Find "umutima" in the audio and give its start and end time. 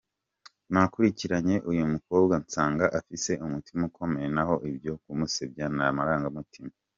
3.45-3.81